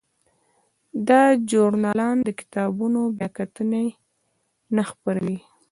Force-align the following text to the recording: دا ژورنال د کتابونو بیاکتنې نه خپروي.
دا 1.07 1.21
ژورنال 1.49 2.17
د 2.27 2.29
کتابونو 2.39 3.01
بیاکتنې 3.17 3.85
نه 4.75 4.83
خپروي. 4.89 5.37